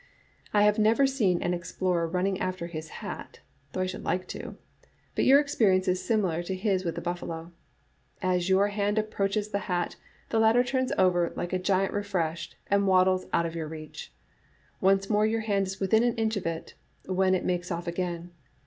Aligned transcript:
I 0.51 0.63
have 0.63 0.79
never 0.79 1.05
seen 1.05 1.43
an 1.43 1.53
explorer 1.53 2.07
running 2.07 2.39
after 2.41 2.65
his 2.65 2.89
hat 3.05 3.41
(though 3.71 3.81
I 3.81 3.85
should 3.85 4.03
like 4.03 4.27
to), 4.29 4.57
but 5.13 5.25
your 5.25 5.39
experience 5.39 5.87
is 5.87 6.03
similar 6.03 6.41
to 6.41 6.55
his 6.55 6.83
with 6.83 6.95
the 6.95 7.01
buffalo. 7.01 7.51
As 8.19 8.49
your 8.49 8.69
hand 8.69 8.97
approaches 8.97 9.49
the 9.49 9.59
hat, 9.69 9.97
the 10.29 10.39
latter 10.39 10.63
turns 10.63 10.91
over 10.97 11.31
like 11.35 11.53
a 11.53 11.59
giant 11.59 11.93
refreshed, 11.93 12.55
and 12.65 12.87
waddles 12.87 13.27
out 13.31 13.45
of 13.45 13.53
your 13.55 13.67
reach. 13.67 14.11
Once 14.79 15.07
more 15.07 15.27
your 15.27 15.41
hand 15.41 15.67
is 15.67 15.79
within 15.79 16.01
an 16.01 16.15
inch 16.15 16.35
of 16.35 16.47
it, 16.47 16.73
when 17.05 17.35
it 17.35 17.45
makes 17.45 17.69
off 17.69 17.85
again. 17.85 18.31